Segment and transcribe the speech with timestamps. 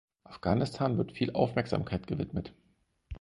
[0.23, 2.55] Afghanistan wird viel Aufmerksamkeit gewidmet.